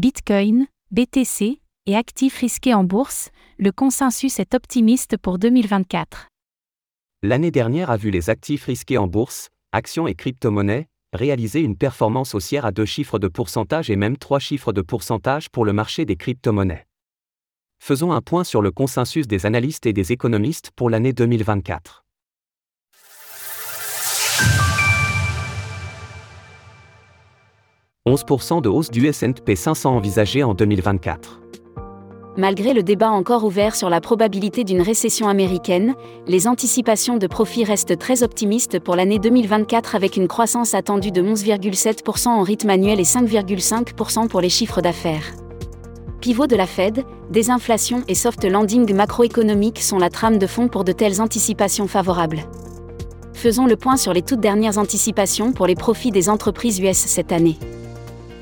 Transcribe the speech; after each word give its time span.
Bitcoin, 0.00 0.66
BTC 0.92 1.60
et 1.84 1.94
actifs 1.94 2.38
risqués 2.38 2.72
en 2.72 2.84
bourse, 2.84 3.28
le 3.58 3.70
consensus 3.70 4.40
est 4.40 4.54
optimiste 4.54 5.18
pour 5.18 5.38
2024. 5.38 6.28
L'année 7.22 7.50
dernière 7.50 7.90
a 7.90 7.98
vu 7.98 8.10
les 8.10 8.30
actifs 8.30 8.64
risqués 8.64 8.96
en 8.96 9.08
bourse, 9.08 9.50
actions 9.72 10.06
et 10.06 10.14
crypto-monnaies, 10.14 10.88
réaliser 11.12 11.60
une 11.60 11.76
performance 11.76 12.34
haussière 12.34 12.64
à 12.64 12.72
deux 12.72 12.86
chiffres 12.86 13.18
de 13.18 13.28
pourcentage 13.28 13.90
et 13.90 13.96
même 13.96 14.16
trois 14.16 14.38
chiffres 14.38 14.72
de 14.72 14.80
pourcentage 14.80 15.50
pour 15.50 15.66
le 15.66 15.74
marché 15.74 16.06
des 16.06 16.16
crypto-monnaies. 16.16 16.86
Faisons 17.78 18.12
un 18.12 18.22
point 18.22 18.44
sur 18.44 18.62
le 18.62 18.70
consensus 18.70 19.26
des 19.26 19.44
analystes 19.44 19.84
et 19.84 19.92
des 19.92 20.12
économistes 20.12 20.70
pour 20.76 20.88
l'année 20.88 21.12
2024. 21.12 21.99
«11% 28.10 28.60
de 28.60 28.68
hausse 28.68 28.90
du 28.90 29.06
S&P 29.06 29.54
500 29.54 29.96
envisagée 29.96 30.42
en 30.42 30.54
2024. 30.54 31.40
Malgré 32.36 32.74
le 32.74 32.82
débat 32.82 33.10
encore 33.10 33.44
ouvert 33.44 33.74
sur 33.74 33.90
la 33.90 34.00
probabilité 34.00 34.64
d'une 34.64 34.80
récession 34.80 35.28
américaine, 35.28 35.94
les 36.26 36.46
anticipations 36.46 37.18
de 37.18 37.26
profit 37.26 37.64
restent 37.64 37.98
très 37.98 38.22
optimistes 38.22 38.78
pour 38.78 38.96
l'année 38.96 39.18
2024 39.18 39.94
avec 39.94 40.16
une 40.16 40.28
croissance 40.28 40.74
attendue 40.74 41.10
de 41.10 41.22
11,7% 41.22 42.28
en 42.28 42.42
rythme 42.42 42.70
annuel 42.70 43.00
et 43.00 43.04
5,5% 43.04 44.28
pour 44.28 44.40
les 44.40 44.48
chiffres 44.48 44.80
d'affaires. 44.80 45.34
Pivot 46.20 46.46
de 46.46 46.56
la 46.56 46.66
Fed, 46.66 47.04
désinflation 47.30 48.02
et 48.06 48.14
soft 48.14 48.44
landing 48.44 48.94
macroéconomique 48.94 49.80
sont 49.80 49.98
la 49.98 50.10
trame 50.10 50.38
de 50.38 50.46
fond 50.46 50.68
pour 50.68 50.84
de 50.84 50.92
telles 50.92 51.20
anticipations 51.20 51.88
favorables. 51.88 52.44
Faisons 53.32 53.66
le 53.66 53.76
point 53.76 53.96
sur 53.96 54.12
les 54.12 54.22
toutes 54.22 54.40
dernières 54.40 54.78
anticipations 54.78 55.52
pour 55.52 55.66
les 55.66 55.74
profits 55.74 56.10
des 56.10 56.28
entreprises 56.28 56.78
US 56.78 56.96
cette 56.96 57.32
année 57.32 57.56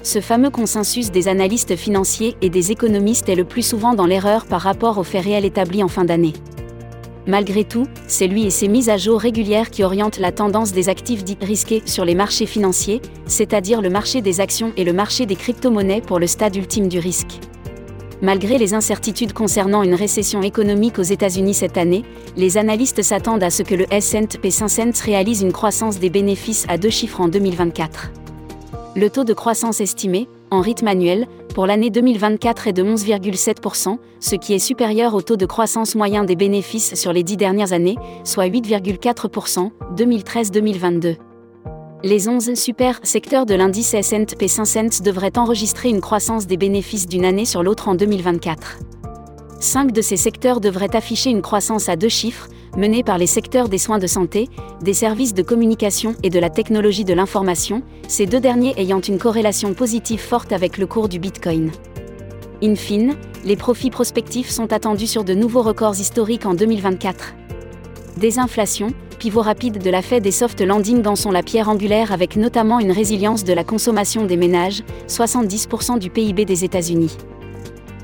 ce 0.08 0.22
fameux 0.22 0.48
consensus 0.48 1.10
des 1.10 1.28
analystes 1.28 1.76
financiers 1.76 2.34
et 2.40 2.48
des 2.48 2.72
économistes 2.72 3.28
est 3.28 3.34
le 3.34 3.44
plus 3.44 3.60
souvent 3.60 3.92
dans 3.92 4.06
l'erreur 4.06 4.46
par 4.46 4.62
rapport 4.62 4.96
aux 4.96 5.04
faits 5.04 5.24
réels 5.24 5.44
établis 5.44 5.82
en 5.82 5.88
fin 5.88 6.06
d'année. 6.06 6.32
Malgré 7.26 7.62
tout, 7.62 7.86
c'est 8.06 8.26
lui 8.26 8.46
et 8.46 8.50
ses 8.50 8.68
mises 8.68 8.88
à 8.88 8.96
jour 8.96 9.20
régulières 9.20 9.68
qui 9.68 9.84
orientent 9.84 10.18
la 10.18 10.32
tendance 10.32 10.72
des 10.72 10.88
actifs 10.88 11.24
dits 11.24 11.36
risqués 11.42 11.82
sur 11.84 12.06
les 12.06 12.14
marchés 12.14 12.46
financiers, 12.46 13.02
c'est-à-dire 13.26 13.82
le 13.82 13.90
marché 13.90 14.22
des 14.22 14.40
actions 14.40 14.72
et 14.78 14.84
le 14.84 14.94
marché 14.94 15.26
des 15.26 15.36
crypto-monnaies 15.36 16.00
pour 16.00 16.18
le 16.18 16.26
stade 16.26 16.56
ultime 16.56 16.88
du 16.88 16.98
risque. 16.98 17.38
Malgré 18.22 18.56
les 18.56 18.72
incertitudes 18.72 19.34
concernant 19.34 19.82
une 19.82 19.94
récession 19.94 20.40
économique 20.40 20.98
aux 20.98 21.02
États-Unis 21.02 21.52
cette 21.52 21.76
année, 21.76 22.04
les 22.34 22.56
analystes 22.56 23.02
s'attendent 23.02 23.42
à 23.42 23.50
ce 23.50 23.62
que 23.62 23.74
le 23.74 23.84
S&P 23.92 24.50
500 24.50 25.04
réalise 25.04 25.42
une 25.42 25.52
croissance 25.52 25.98
des 25.98 26.08
bénéfices 26.08 26.64
à 26.70 26.78
deux 26.78 26.88
chiffres 26.88 27.20
en 27.20 27.28
2024. 27.28 28.10
Le 28.98 29.10
taux 29.10 29.22
de 29.22 29.32
croissance 29.32 29.80
estimé, 29.80 30.26
en 30.50 30.60
rythme 30.60 30.88
annuel, 30.88 31.28
pour 31.54 31.66
l'année 31.66 31.88
2024 31.88 32.66
est 32.66 32.72
de 32.72 32.82
11,7%, 32.82 33.96
ce 34.18 34.34
qui 34.34 34.54
est 34.54 34.58
supérieur 34.58 35.14
au 35.14 35.22
taux 35.22 35.36
de 35.36 35.46
croissance 35.46 35.94
moyen 35.94 36.24
des 36.24 36.34
bénéfices 36.34 36.96
sur 36.96 37.12
les 37.12 37.22
dix 37.22 37.36
dernières 37.36 37.72
années, 37.72 37.94
soit 38.24 38.48
8,4%, 38.48 39.70
2013-2022. 39.94 41.16
Les 42.02 42.28
11 42.28 42.54
super 42.54 42.98
secteurs 43.04 43.46
de 43.46 43.54
l'indice 43.54 43.94
S&P 43.94 44.48
500 44.48 45.04
devraient 45.04 45.38
enregistrer 45.38 45.90
une 45.90 46.00
croissance 46.00 46.48
des 46.48 46.56
bénéfices 46.56 47.06
d'une 47.06 47.24
année 47.24 47.44
sur 47.44 47.62
l'autre 47.62 47.86
en 47.86 47.94
2024. 47.94 48.80
Cinq 49.60 49.90
de 49.90 50.02
ces 50.02 50.16
secteurs 50.16 50.60
devraient 50.60 50.94
afficher 50.94 51.30
une 51.30 51.42
croissance 51.42 51.88
à 51.88 51.96
deux 51.96 52.08
chiffres, 52.08 52.46
menée 52.76 53.02
par 53.02 53.18
les 53.18 53.26
secteurs 53.26 53.68
des 53.68 53.78
soins 53.78 53.98
de 53.98 54.06
santé, 54.06 54.48
des 54.82 54.92
services 54.92 55.34
de 55.34 55.42
communication 55.42 56.14
et 56.22 56.30
de 56.30 56.38
la 56.38 56.48
technologie 56.48 57.04
de 57.04 57.12
l'information, 57.12 57.82
ces 58.06 58.26
deux 58.26 58.38
derniers 58.38 58.74
ayant 58.76 59.00
une 59.00 59.18
corrélation 59.18 59.74
positive 59.74 60.20
forte 60.20 60.52
avec 60.52 60.78
le 60.78 60.86
cours 60.86 61.08
du 61.08 61.18
Bitcoin. 61.18 61.72
In 62.62 62.76
fine, 62.76 63.16
les 63.44 63.56
profits 63.56 63.90
prospectifs 63.90 64.48
sont 64.48 64.72
attendus 64.72 65.08
sur 65.08 65.24
de 65.24 65.34
nouveaux 65.34 65.62
records 65.62 65.98
historiques 65.98 66.46
en 66.46 66.54
2024. 66.54 67.34
Désinflation, 68.16 68.92
pivot 69.18 69.42
rapide 69.42 69.82
de 69.82 69.90
la 69.90 70.02
Fed 70.02 70.24
et 70.24 70.30
soft 70.30 70.60
landing 70.60 71.02
dans 71.02 71.16
sont 71.16 71.32
la 71.32 71.42
pierre 71.42 71.68
angulaire 71.68 72.12
avec 72.12 72.36
notamment 72.36 72.78
une 72.78 72.92
résilience 72.92 73.42
de 73.42 73.52
la 73.52 73.64
consommation 73.64 74.24
des 74.24 74.36
ménages, 74.36 74.84
70% 75.08 75.98
du 75.98 76.10
PIB 76.10 76.44
des 76.44 76.64
États-Unis. 76.64 77.16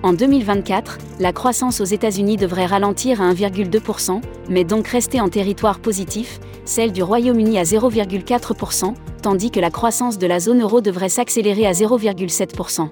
En 0.04 0.12
2024, 0.12 0.98
la 1.18 1.32
croissance 1.32 1.80
aux 1.80 1.84
États-Unis 1.84 2.36
devrait 2.36 2.66
ralentir 2.66 3.22
à 3.22 3.32
1,2%, 3.32 4.20
mais 4.50 4.62
donc 4.62 4.86
rester 4.86 5.18
en 5.18 5.30
territoire 5.30 5.78
positif, 5.78 6.40
celle 6.66 6.92
du 6.92 7.02
Royaume-Uni 7.02 7.58
à 7.58 7.62
0,4%, 7.62 8.92
tandis 9.22 9.50
que 9.50 9.60
la 9.60 9.70
croissance 9.70 10.18
de 10.18 10.26
la 10.26 10.40
zone 10.40 10.60
euro 10.60 10.82
devrait 10.82 11.08
s'accélérer 11.08 11.66
à 11.66 11.72
0,7%. 11.72 12.90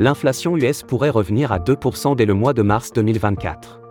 L'inflation 0.00 0.56
US 0.56 0.82
pourrait 0.82 1.10
revenir 1.10 1.52
à 1.52 1.60
2% 1.60 2.16
dès 2.16 2.26
le 2.26 2.34
mois 2.34 2.54
de 2.54 2.62
mars 2.62 2.92
2024 2.92 3.85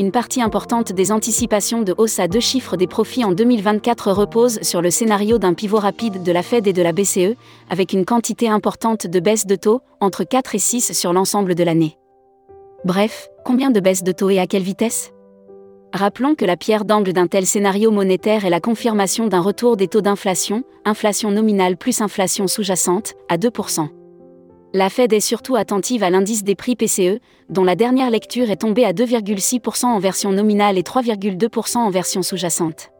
une 0.00 0.12
partie 0.12 0.40
importante 0.40 0.94
des 0.94 1.12
anticipations 1.12 1.82
de 1.82 1.94
hausse 1.98 2.20
à 2.20 2.26
deux 2.26 2.40
chiffres 2.40 2.78
des 2.78 2.86
profits 2.86 3.22
en 3.22 3.32
2024 3.32 4.12
repose 4.12 4.58
sur 4.62 4.80
le 4.80 4.90
scénario 4.90 5.36
d'un 5.36 5.52
pivot 5.52 5.76
rapide 5.76 6.22
de 6.22 6.32
la 6.32 6.42
Fed 6.42 6.66
et 6.66 6.72
de 6.72 6.80
la 6.80 6.92
BCE, 6.92 7.36
avec 7.68 7.92
une 7.92 8.06
quantité 8.06 8.48
importante 8.48 9.06
de 9.06 9.20
baisses 9.20 9.44
de 9.44 9.56
taux, 9.56 9.82
entre 10.00 10.24
4 10.24 10.54
et 10.54 10.58
6 10.58 10.94
sur 10.94 11.12
l'ensemble 11.12 11.54
de 11.54 11.62
l'année. 11.64 11.98
Bref, 12.86 13.28
combien 13.44 13.70
de 13.70 13.78
baisses 13.78 14.02
de 14.02 14.12
taux 14.12 14.30
et 14.30 14.38
à 14.38 14.46
quelle 14.46 14.62
vitesse? 14.62 15.12
Rappelons 15.92 16.34
que 16.34 16.46
la 16.46 16.56
pierre 16.56 16.86
d'angle 16.86 17.12
d'un 17.12 17.26
tel 17.26 17.44
scénario 17.44 17.90
monétaire 17.90 18.46
est 18.46 18.50
la 18.50 18.60
confirmation 18.60 19.26
d'un 19.26 19.42
retour 19.42 19.76
des 19.76 19.88
taux 19.88 20.00
d'inflation, 20.00 20.64
inflation 20.86 21.30
nominale 21.30 21.76
plus 21.76 22.00
inflation 22.00 22.46
sous-jacente, 22.46 23.12
à 23.28 23.36
2%. 23.36 23.99
La 24.72 24.88
Fed 24.88 25.12
est 25.12 25.18
surtout 25.18 25.56
attentive 25.56 26.04
à 26.04 26.10
l'indice 26.10 26.44
des 26.44 26.54
prix 26.54 26.76
PCE, 26.76 27.18
dont 27.48 27.64
la 27.64 27.74
dernière 27.74 28.08
lecture 28.08 28.50
est 28.50 28.60
tombée 28.60 28.84
à 28.84 28.92
2,6% 28.92 29.86
en 29.86 29.98
version 29.98 30.30
nominale 30.30 30.78
et 30.78 30.82
3,2% 30.82 31.78
en 31.78 31.90
version 31.90 32.22
sous-jacente. 32.22 32.90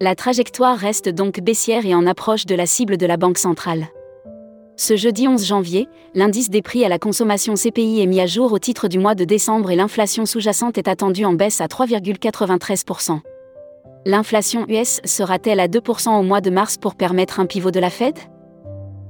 La 0.00 0.14
trajectoire 0.14 0.78
reste 0.78 1.10
donc 1.10 1.40
baissière 1.40 1.84
et 1.84 1.94
en 1.94 2.06
approche 2.06 2.46
de 2.46 2.54
la 2.54 2.64
cible 2.64 2.96
de 2.96 3.04
la 3.04 3.18
Banque 3.18 3.36
centrale. 3.36 3.88
Ce 4.76 4.96
jeudi 4.96 5.28
11 5.28 5.44
janvier, 5.44 5.86
l'indice 6.14 6.48
des 6.48 6.62
prix 6.62 6.82
à 6.82 6.88
la 6.88 6.98
consommation 6.98 7.54
CPI 7.54 8.00
est 8.00 8.06
mis 8.06 8.20
à 8.20 8.26
jour 8.26 8.52
au 8.52 8.58
titre 8.58 8.88
du 8.88 8.98
mois 8.98 9.14
de 9.14 9.24
décembre 9.24 9.70
et 9.70 9.76
l'inflation 9.76 10.24
sous-jacente 10.24 10.78
est 10.78 10.88
attendue 10.88 11.26
en 11.26 11.34
baisse 11.34 11.60
à 11.60 11.66
3,93%. 11.66 13.20
L'inflation 14.06 14.64
US 14.68 15.00
sera-t-elle 15.04 15.60
à 15.60 15.68
2% 15.68 16.18
au 16.18 16.22
mois 16.22 16.40
de 16.40 16.48
mars 16.48 16.78
pour 16.78 16.94
permettre 16.94 17.38
un 17.38 17.46
pivot 17.46 17.70
de 17.70 17.80
la 17.80 17.90
Fed? 17.90 18.14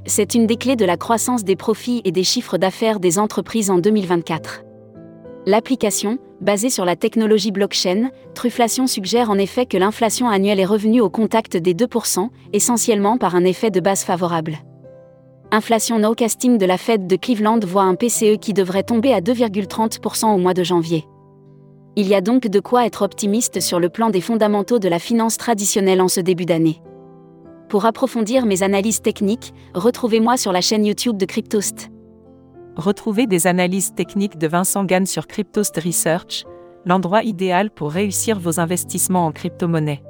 C'est 0.06 0.34
une 0.34 0.46
des 0.46 0.56
clés 0.56 0.76
de 0.76 0.84
la 0.84 0.96
croissance 0.96 1.44
des 1.44 1.56
profits 1.56 2.00
et 2.04 2.12
des 2.12 2.24
chiffres 2.24 2.58
d'affaires 2.58 3.00
des 3.00 3.18
entreprises 3.18 3.70
en 3.70 3.78
2024. 3.78 4.62
L'application, 5.46 6.18
basée 6.40 6.70
sur 6.70 6.84
la 6.84 6.96
technologie 6.96 7.52
blockchain, 7.52 8.10
Trufflation 8.34 8.86
suggère 8.86 9.30
en 9.30 9.38
effet 9.38 9.66
que 9.66 9.76
l'inflation 9.76 10.28
annuelle 10.28 10.60
est 10.60 10.64
revenue 10.64 11.00
au 11.00 11.10
contact 11.10 11.56
des 11.56 11.74
2%, 11.74 12.28
essentiellement 12.52 13.18
par 13.18 13.34
un 13.34 13.44
effet 13.44 13.70
de 13.70 13.80
base 13.80 14.02
favorable. 14.02 14.58
Inflation 15.52 16.00
no 16.00 16.14
casting 16.14 16.58
de 16.58 16.66
la 16.66 16.76
Fed 16.76 17.06
de 17.06 17.16
Cleveland 17.16 17.60
voit 17.64 17.84
un 17.84 17.94
PCE 17.94 18.38
qui 18.40 18.52
devrait 18.52 18.82
tomber 18.82 19.12
à 19.12 19.20
2,30% 19.20 20.34
au 20.34 20.38
mois 20.38 20.54
de 20.54 20.64
janvier. 20.64 21.04
Il 21.94 22.08
y 22.08 22.14
a 22.14 22.20
donc 22.20 22.48
de 22.48 22.60
quoi 22.60 22.84
être 22.84 23.02
optimiste 23.02 23.60
sur 23.60 23.78
le 23.78 23.88
plan 23.88 24.10
des 24.10 24.20
fondamentaux 24.20 24.78
de 24.78 24.88
la 24.88 24.98
finance 24.98 25.38
traditionnelle 25.38 26.02
en 26.02 26.08
ce 26.08 26.20
début 26.20 26.44
d'année. 26.44 26.82
Pour 27.76 27.84
approfondir 27.84 28.46
mes 28.46 28.62
analyses 28.62 29.02
techniques, 29.02 29.52
retrouvez-moi 29.74 30.38
sur 30.38 30.50
la 30.50 30.62
chaîne 30.62 30.86
YouTube 30.86 31.18
de 31.18 31.26
Cryptost. 31.26 31.90
Retrouvez 32.74 33.26
des 33.26 33.46
analyses 33.46 33.92
techniques 33.94 34.38
de 34.38 34.46
Vincent 34.46 34.84
Gann 34.84 35.04
sur 35.04 35.26
Cryptost 35.26 35.76
Research, 35.84 36.46
l'endroit 36.86 37.22
idéal 37.22 37.68
pour 37.68 37.90
réussir 37.90 38.40
vos 38.40 38.60
investissements 38.60 39.26
en 39.26 39.30
crypto-monnaie. 39.30 40.02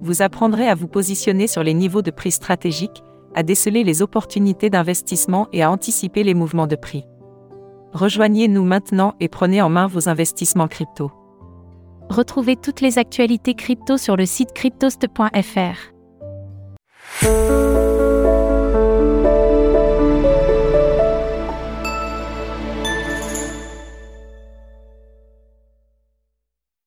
Vous 0.00 0.22
apprendrez 0.22 0.66
à 0.66 0.74
vous 0.74 0.88
positionner 0.88 1.46
sur 1.46 1.62
les 1.62 1.72
niveaux 1.72 2.02
de 2.02 2.10
prix 2.10 2.32
stratégiques, 2.32 3.04
à 3.36 3.44
déceler 3.44 3.84
les 3.84 4.02
opportunités 4.02 4.68
d'investissement 4.68 5.46
et 5.52 5.62
à 5.62 5.70
anticiper 5.70 6.24
les 6.24 6.34
mouvements 6.34 6.66
de 6.66 6.74
prix. 6.74 7.04
Rejoignez-nous 7.92 8.64
maintenant 8.64 9.14
et 9.20 9.28
prenez 9.28 9.62
en 9.62 9.68
main 9.68 9.86
vos 9.86 10.08
investissements 10.08 10.66
crypto. 10.66 11.12
Retrouvez 12.10 12.56
toutes 12.56 12.80
les 12.80 12.98
actualités 12.98 13.54
crypto 13.54 13.96
sur 13.98 14.16
le 14.16 14.26
site 14.26 14.52
cryptost.fr. 14.52 15.91
Música 17.22 17.91